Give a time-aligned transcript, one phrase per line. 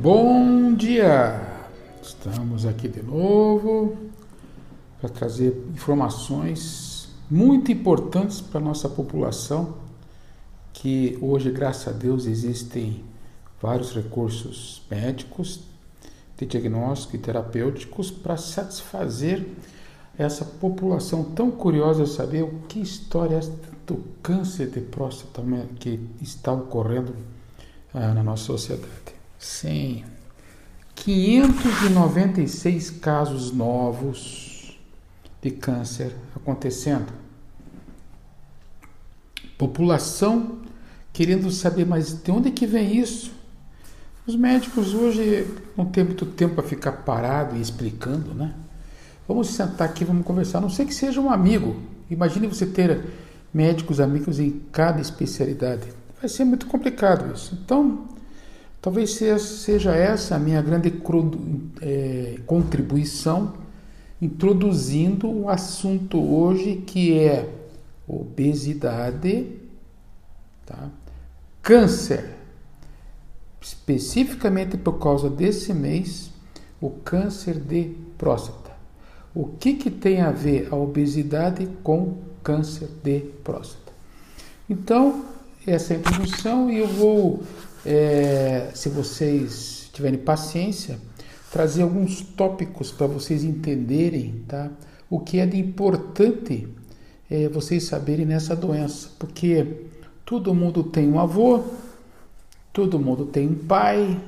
[0.00, 1.40] Bom dia!
[2.00, 3.96] Estamos aqui de novo
[5.00, 9.74] para trazer informações muito importantes para a nossa população,
[10.72, 13.02] que hoje, graças a Deus, existem
[13.60, 15.62] vários recursos médicos,
[16.36, 19.44] de diagnóstico e terapêuticos para satisfazer
[20.16, 25.42] essa população tão curiosa de saber o que história é do câncer de próstata
[25.80, 27.16] que está ocorrendo
[27.92, 29.17] ah, na nossa sociedade.
[29.38, 30.04] Sim,
[30.96, 34.78] 596 casos novos
[35.40, 37.12] de câncer acontecendo.
[39.56, 40.58] População
[41.12, 43.32] querendo saber, mas de onde que vem isso?
[44.26, 45.46] Os médicos hoje
[45.76, 48.54] não têm muito tempo para ficar parado e explicando, né?
[49.26, 50.58] Vamos sentar aqui, vamos conversar.
[50.58, 51.76] A não sei que seja um amigo.
[52.10, 53.04] Imagine você ter
[53.52, 55.88] médicos amigos em cada especialidade.
[56.20, 57.58] Vai ser muito complicado isso.
[57.62, 58.06] Então,
[58.80, 60.92] talvez seja essa a minha grande
[61.80, 63.54] é, contribuição
[64.20, 67.48] introduzindo um assunto hoje que é
[68.06, 69.46] obesidade,
[70.66, 70.88] tá?
[71.62, 72.30] câncer,
[73.60, 76.30] especificamente por causa desse mês,
[76.80, 78.70] o câncer de próstata.
[79.34, 83.92] O que, que tem a ver a obesidade com câncer de próstata?
[84.68, 85.24] Então,
[85.66, 87.42] essa é a introdução e eu vou,
[87.84, 90.98] é, se vocês tiverem paciência,
[91.50, 94.70] trazer alguns tópicos para vocês entenderem tá?
[95.08, 96.68] o que é de importante
[97.30, 99.84] é, vocês saberem nessa doença, porque
[100.24, 101.62] todo mundo tem um avô,
[102.72, 104.18] todo mundo tem um pai,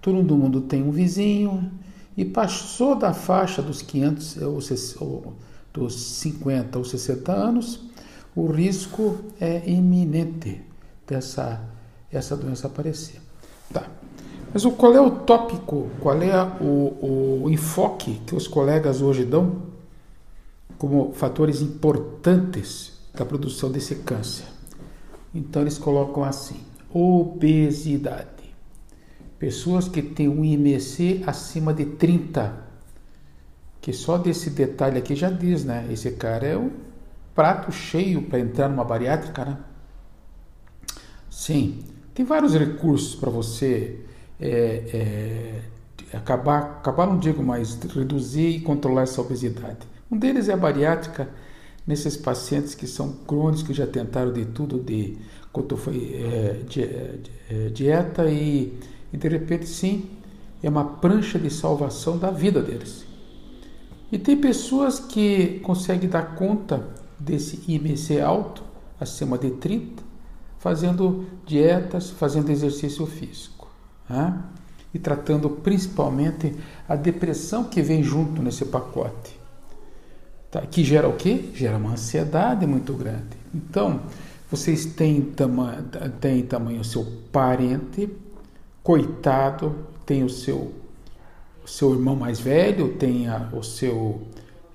[0.00, 1.70] todo mundo tem um vizinho,
[2.16, 4.36] e passou da faixa dos 500
[5.00, 5.34] ou,
[5.72, 7.80] dos 50 ou 60 anos,
[8.34, 10.60] o risco é iminente
[11.06, 11.60] dessa
[12.12, 13.20] essa doença aparecer.
[13.72, 13.86] Tá.
[14.52, 19.24] Mas o, qual é o tópico, qual é o, o enfoque que os colegas hoje
[19.24, 19.62] dão
[20.76, 24.46] como fatores importantes da produção desse câncer?
[25.34, 26.60] Então eles colocam assim:
[26.92, 28.28] obesidade.
[29.38, 32.62] Pessoas que têm um IMC acima de 30,
[33.80, 35.86] que só desse detalhe aqui já diz, né?
[35.90, 36.70] Esse cara é o
[37.34, 39.58] prato cheio para entrar numa bariátrica, né?
[41.30, 41.78] Sim,
[42.14, 44.00] tem vários recursos para você
[44.40, 45.60] é,
[46.12, 49.78] é, acabar, acabar não digo mais, reduzir e controlar essa obesidade.
[50.10, 51.28] Um deles é a bariátrica
[51.86, 55.18] nesses pacientes que são crônicos, que já tentaram de tudo, de
[55.52, 56.60] quanto foi é,
[57.48, 58.78] é, dieta e,
[59.12, 60.08] e de repente sim,
[60.62, 63.04] é uma prancha de salvação da vida deles.
[64.12, 66.88] E tem pessoas que conseguem dar conta
[67.18, 68.62] desse IMC alto,
[68.98, 70.09] acima de 30,
[70.60, 73.68] fazendo dietas, fazendo exercício físico.
[74.08, 74.38] Né?
[74.92, 76.54] E tratando principalmente
[76.88, 79.40] a depressão que vem junto nesse pacote.
[80.50, 80.60] Tá?
[80.60, 81.50] Que gera o quê?
[81.54, 83.38] Gera uma ansiedade muito grande.
[83.54, 84.00] Então,
[84.50, 85.84] vocês têm, tama
[86.20, 88.10] têm tamanho o seu parente,
[88.82, 90.74] coitado, tem o seu,
[91.64, 94.22] o seu irmão mais velho, tem a, o seu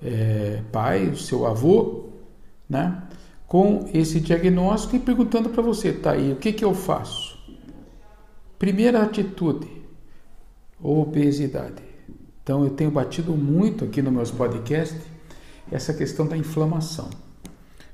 [0.01, 2.05] é, pai, o seu avô,
[2.67, 3.03] né?
[3.47, 7.37] Com esse diagnóstico e perguntando para você, tá aí, o que, que eu faço?
[8.57, 9.67] Primeira atitude,
[10.81, 11.83] obesidade.
[12.43, 15.01] Então eu tenho batido muito aqui nos meus podcasts
[15.71, 17.09] essa questão da inflamação.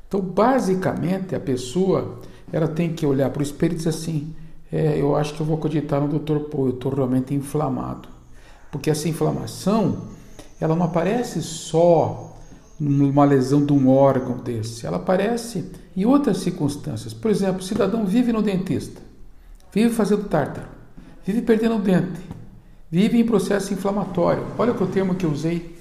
[0.07, 2.19] Então basicamente a pessoa
[2.51, 4.35] ela tem que olhar para o espelho e dizer assim,
[4.71, 6.49] é, eu acho que eu vou acreditar no Dr.
[6.49, 8.07] Paul, eu estou realmente inflamado.
[8.71, 10.07] Porque essa inflamação,
[10.59, 12.30] ela não aparece só
[12.81, 14.87] numa lesão de um órgão desse.
[14.87, 17.13] Ela aparece em outras circunstâncias.
[17.13, 18.99] Por exemplo, o cidadão vive no dentista,
[19.71, 20.67] vive fazendo tártaro,
[21.23, 22.19] vive perdendo o dente,
[22.89, 24.47] vive em processo inflamatório.
[24.57, 25.77] Olha o termo que eu usei,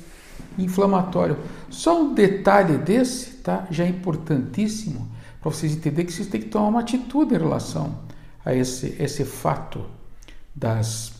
[0.58, 1.38] inflamatório.
[1.70, 5.08] Só um detalhe desse tá, já é importantíssimo
[5.40, 7.98] para vocês entenderem que vocês têm que tomar uma atitude em relação
[8.44, 9.86] a esse, esse fato
[10.54, 11.12] das,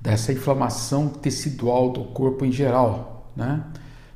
[0.00, 3.28] dessa inflamação tecidual do corpo em geral.
[3.34, 3.60] Né?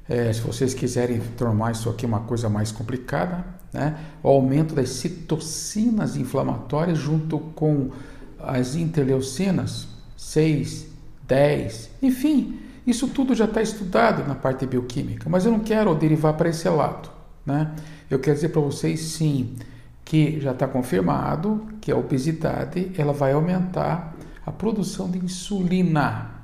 [0.08, 3.97] É, se vocês quiserem tornar isso aqui uma coisa mais complicada, né?
[4.23, 7.91] o aumento das citocinas inflamatórias junto com
[8.38, 10.87] as interleucinas 6,
[11.26, 16.35] 10, enfim, isso tudo já está estudado na parte bioquímica, mas eu não quero derivar
[16.35, 17.11] para esse lado.
[17.44, 17.73] Né?
[18.09, 19.56] Eu quero dizer para vocês sim
[20.05, 24.14] que já está confirmado que a obesidade ela vai aumentar
[24.44, 26.36] a produção de insulina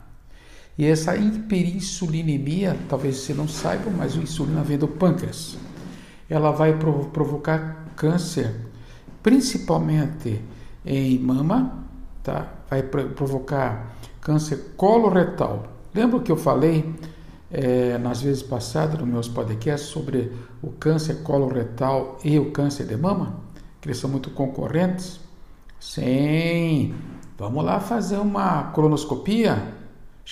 [0.79, 5.59] e essa hiperinsulinemia, talvez você não saiba, mas a insulina vem do pâncreas.
[6.29, 6.79] Ela vai
[7.13, 8.55] provocar câncer,
[9.23, 10.41] principalmente
[10.85, 11.85] em mama,
[12.23, 12.55] tá?
[12.71, 15.65] Vai provocar câncer coloretal.
[15.95, 16.95] Lembra que eu falei
[17.51, 20.33] é, nas vezes passadas nos meus podcasts sobre
[20.63, 23.41] o câncer coloretal e o câncer de mama?
[23.79, 25.21] Que eles são muito concorrentes?
[25.79, 26.95] Sim.
[27.37, 29.82] Vamos lá fazer uma colonoscopia?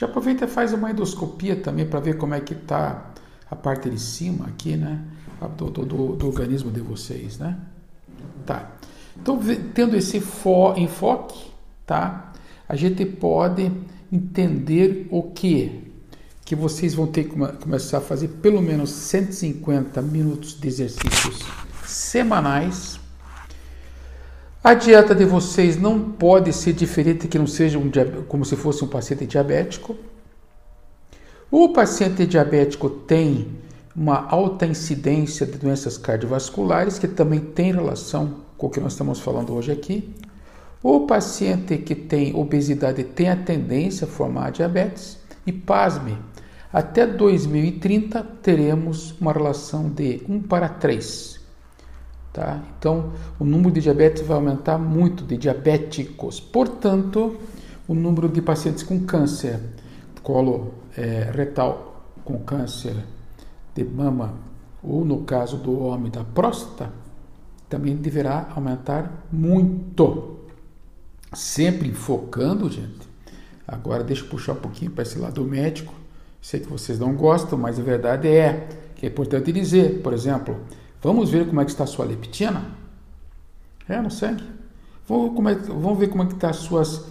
[0.01, 3.13] Já aproveita e faz uma endoscopia também para ver como é que está
[3.51, 4.99] a parte de cima aqui, né?
[5.59, 7.59] Do, do, do, organismo de vocês, né?
[8.47, 8.71] Tá.
[9.21, 9.39] Então,
[9.75, 11.51] tendo esse enfoque,
[11.85, 12.33] tá?
[12.67, 13.71] A gente pode
[14.11, 15.93] entender o que?
[16.47, 21.41] Que vocês vão ter que começar a fazer pelo menos 150 minutos de exercícios
[21.85, 23.00] semanais.
[24.63, 27.91] A dieta de vocês não pode ser diferente que não seja um,
[28.29, 29.97] como se fosse um paciente diabético.
[31.51, 33.57] O paciente diabético tem
[33.97, 39.19] uma alta incidência de doenças cardiovasculares, que também tem relação com o que nós estamos
[39.19, 40.15] falando hoje aqui.
[40.83, 45.19] O paciente que tem obesidade tem a tendência a formar diabetes.
[45.47, 46.19] E pasme,
[46.71, 51.40] até 2030 teremos uma relação de 1 para 3.
[52.33, 52.63] Tá?
[52.79, 56.39] Então, o número de diabetes vai aumentar muito, de diabéticos.
[56.39, 57.37] Portanto,
[57.89, 59.59] o número de pacientes com câncer
[60.23, 62.95] colo é, retal com câncer
[63.75, 64.35] de mama,
[64.83, 66.93] ou no caso do homem da próstata,
[67.69, 70.39] também deverá aumentar muito.
[71.33, 73.09] Sempre focando, gente.
[73.67, 75.95] Agora deixa eu puxar um pouquinho para esse lado médico.
[76.43, 80.57] Sei que vocês não gostam, mas a verdade é que é importante dizer, por exemplo,
[81.03, 82.65] vamos ver como é que está a sua leptina?
[83.89, 84.45] É no sangue.
[85.09, 87.05] Vamos, é, vamos ver como é que está as suas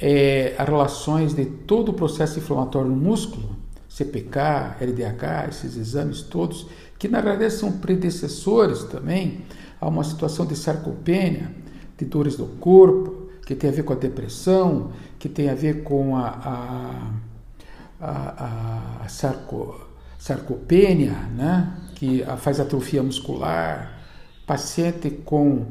[0.00, 3.56] é, relações de todo o processo inflamatório no músculo,
[3.88, 6.66] CPK, LDH, esses exames todos,
[6.98, 9.44] que na realidade são predecessores também
[9.80, 11.50] a uma situação de sarcopenia,
[11.96, 15.82] de dores do corpo, que tem a ver com a depressão, que tem a ver
[15.82, 19.80] com a, a, a, a sarco,
[20.18, 21.72] sarcopenia, né?
[21.98, 24.00] Que faz atrofia muscular,
[24.46, 25.66] paciente com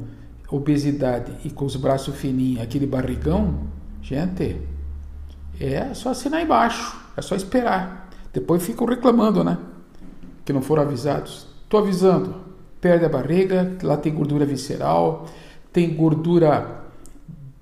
[0.49, 3.67] obesidade e com os braços fininhos, aquele barrigão,
[4.07, 4.55] Gente,
[5.59, 8.09] é só assinar embaixo, é só esperar.
[8.31, 9.57] Depois ficam reclamando, né?
[10.45, 11.45] Que não foram avisados.
[11.65, 12.35] Estou avisando.
[12.79, 15.25] Perde a barriga, lá tem gordura visceral,
[15.73, 16.85] tem gordura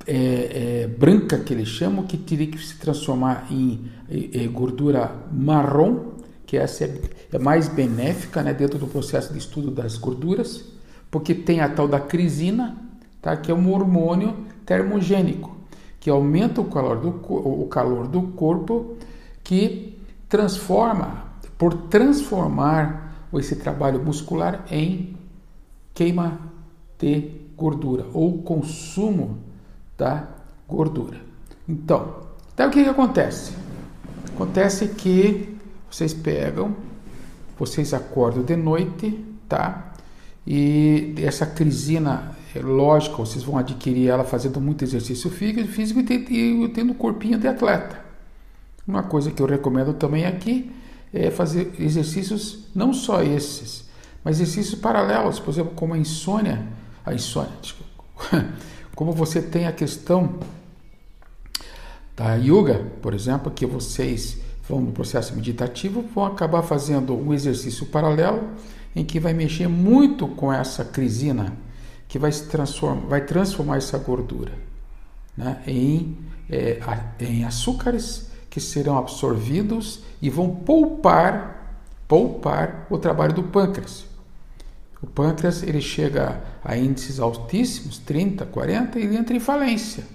[0.06, 6.12] é, é, branca que eles chamam, que teria que se transformar em é, gordura marrom,
[6.55, 7.01] que essa é,
[7.33, 10.63] é, mais benéfica né, dentro do processo de estudo das gorduras,
[11.11, 12.77] porque tem a tal da crisina,
[13.21, 14.33] tá, que é um hormônio
[14.65, 15.53] termogênico
[15.99, 18.95] que aumenta o calor do, o calor do corpo,
[19.43, 19.99] que
[20.29, 21.25] transforma,
[21.57, 25.17] por transformar esse trabalho muscular em
[25.93, 26.39] queima
[26.99, 29.39] de gordura ou consumo
[29.97, 30.27] da
[30.67, 31.17] gordura.
[31.67, 32.15] Então,
[32.53, 33.53] então o que, que acontece?
[34.33, 35.54] Acontece que
[35.95, 36.75] vocês pegam,
[37.57, 39.94] vocês acordam de noite, tá?
[40.45, 46.92] E essa crisina é lógico, vocês vão adquirir ela fazendo muito exercício físico e tendo
[46.92, 48.03] um corpinho de atleta.
[48.86, 50.69] Uma coisa que eu recomendo também aqui
[51.13, 53.86] é fazer exercícios, não só esses,
[54.21, 56.62] mas exercícios paralelos, por exemplo, como a insônia,
[57.06, 58.45] a insônia, desculpa,
[58.94, 60.39] como você tem a questão
[62.17, 67.86] da yoga, por exemplo, que vocês vão no processo meditativo, vão acabar fazendo um exercício
[67.86, 68.50] paralelo
[68.95, 71.53] em que vai mexer muito com essa crisina
[72.07, 74.53] que vai, transformar, vai transformar essa gordura
[75.36, 76.17] né, em,
[76.50, 76.79] é,
[77.19, 84.05] em açúcares que serão absorvidos e vão poupar, poupar o trabalho do pâncreas.
[85.01, 90.05] O pâncreas ele chega a índices altíssimos, 30, 40, e ele entra em falência.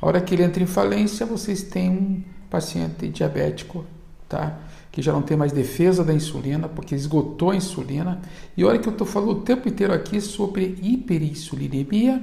[0.00, 3.82] A hora que ele entra em falência, vocês têm um paciente diabético,
[4.28, 4.58] tá?
[4.92, 8.20] que já não tem mais defesa da insulina, porque esgotou a insulina.
[8.54, 12.22] E olha que eu estou falando o tempo inteiro aqui sobre hiperinsulinemia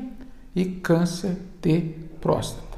[0.56, 2.78] e câncer de próstata.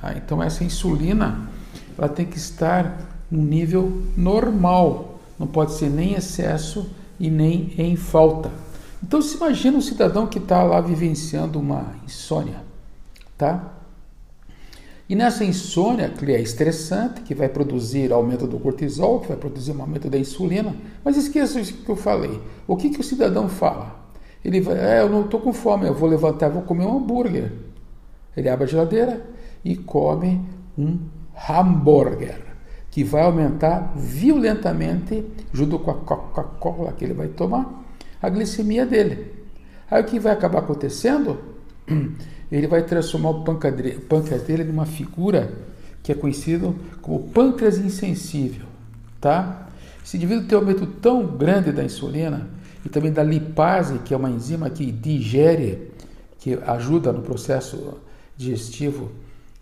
[0.00, 0.14] Tá?
[0.16, 1.50] Então essa insulina
[1.98, 2.98] ela tem que estar
[3.30, 6.90] no nível normal, não pode ser nem excesso
[7.20, 8.50] e nem em falta.
[9.02, 12.62] Então se imagina um cidadão que está lá vivenciando uma insônia,
[13.36, 13.70] tá?
[15.08, 19.72] E nessa insônia, que é estressante, que vai produzir aumento do cortisol, que vai produzir
[19.72, 22.40] um aumento da insulina, mas esqueça isso que eu falei.
[22.66, 24.02] O que, que o cidadão fala?
[24.42, 27.52] Ele vai, é, eu não estou com fome, eu vou levantar, vou comer um hambúrguer.
[28.34, 29.26] Ele abre a geladeira
[29.62, 30.40] e come
[30.76, 30.98] um
[31.48, 32.42] hambúrguer,
[32.90, 37.84] que vai aumentar violentamente, junto com a Coca-Cola que ele vai tomar,
[38.22, 39.32] a glicemia dele.
[39.90, 41.38] Aí o que vai acabar acontecendo?
[42.50, 45.52] ele vai transformar o pâncreas dele numa figura
[46.02, 48.66] que é conhecido como pâncreas insensível,
[49.20, 49.68] tá?
[50.04, 52.46] Esse indivíduo tem um aumento tão grande da insulina
[52.84, 55.90] e também da lipase, que é uma enzima que digere,
[56.38, 57.98] que ajuda no processo
[58.36, 59.10] digestivo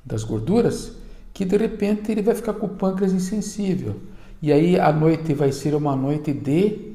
[0.05, 0.93] das gorduras,
[1.33, 4.01] que de repente ele vai ficar com o pâncreas insensível.
[4.43, 6.92] E aí a noite vai ser uma noite de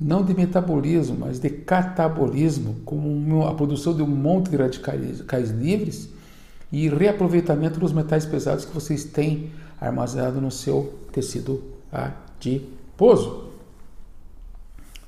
[0.00, 6.08] não de metabolismo, mas de catabolismo, como a produção de um monte de radicais livres
[6.70, 9.50] e reaproveitamento dos metais pesados que vocês têm
[9.80, 13.48] armazenado no seu tecido adiposo.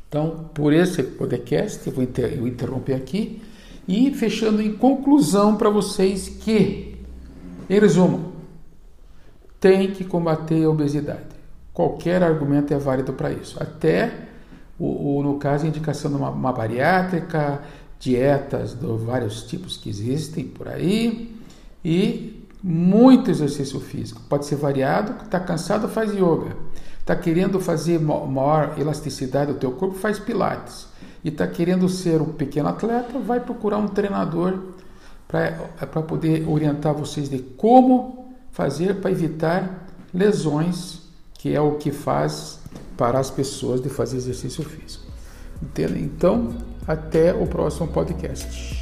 [0.08, 3.40] Então, por esse podcast, eu vou eu interromper aqui
[3.86, 6.96] e fechando em conclusão para vocês que,
[7.68, 8.32] em resumo,
[9.60, 11.30] tem que combater a obesidade.
[11.72, 13.62] Qualquer argumento é válido para isso.
[13.62, 14.29] Até,
[14.80, 17.60] o, o, no caso, indicação de uma, uma bariátrica,
[18.00, 21.36] dietas de vários tipos que existem por aí
[21.84, 24.22] e muito exercício físico.
[24.26, 26.56] Pode ser variado, está cansado, faz yoga.
[26.98, 30.86] Está querendo fazer maior elasticidade do teu corpo, faz pilates.
[31.22, 34.58] E está querendo ser um pequeno atleta, vai procurar um treinador
[35.28, 41.00] para poder orientar vocês de como fazer para evitar lesões,
[41.34, 42.59] que é o que faz
[43.00, 45.06] para as pessoas de fazer exercício físico.
[45.62, 46.00] Entende?
[46.00, 46.54] Então,
[46.86, 48.79] até o próximo podcast.